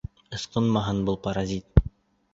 [0.37, 1.87] Ысҡынмаһын был паразит.